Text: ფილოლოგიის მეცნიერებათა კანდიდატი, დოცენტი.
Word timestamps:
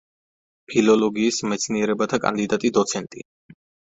ფილოლოგიის 0.71 1.37
მეცნიერებათა 1.51 2.19
კანდიდატი, 2.23 2.73
დოცენტი. 2.79 3.23